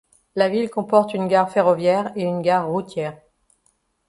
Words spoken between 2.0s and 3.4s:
et une gare routière.